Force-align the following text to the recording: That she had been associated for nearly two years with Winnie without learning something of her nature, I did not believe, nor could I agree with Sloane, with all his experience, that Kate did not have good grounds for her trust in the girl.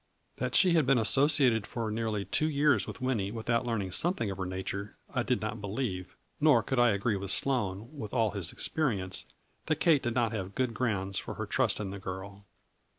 That 0.37 0.55
she 0.55 0.71
had 0.73 0.87
been 0.87 0.97
associated 0.97 1.67
for 1.67 1.91
nearly 1.91 2.25
two 2.25 2.49
years 2.49 2.87
with 2.87 3.01
Winnie 3.01 3.31
without 3.31 3.67
learning 3.67 3.91
something 3.91 4.31
of 4.31 4.39
her 4.39 4.47
nature, 4.47 4.97
I 5.13 5.21
did 5.21 5.41
not 5.41 5.61
believe, 5.61 6.15
nor 6.39 6.63
could 6.63 6.79
I 6.79 6.89
agree 6.89 7.15
with 7.17 7.29
Sloane, 7.29 7.87
with 7.95 8.11
all 8.11 8.31
his 8.31 8.51
experience, 8.51 9.25
that 9.67 9.75
Kate 9.75 10.01
did 10.01 10.15
not 10.15 10.31
have 10.31 10.55
good 10.55 10.73
grounds 10.73 11.19
for 11.19 11.35
her 11.35 11.45
trust 11.45 11.79
in 11.79 11.91
the 11.91 11.99
girl. 11.99 12.45